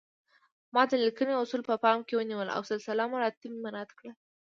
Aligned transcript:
ما 0.73 0.83
د 0.89 0.91
لیکنې 1.03 1.33
اصول 1.41 1.61
په 1.69 1.75
پام 1.83 1.99
کې 2.07 2.13
ونیول 2.17 2.49
او 2.55 2.61
سلسله 2.71 3.03
مراتب 3.13 3.49
مې 3.51 3.59
مراعات 3.65 3.89
کړل 3.97 4.11